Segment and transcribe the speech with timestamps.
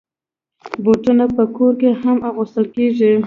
[0.83, 3.11] بوټونه په کور کې هم اغوستل کېږي.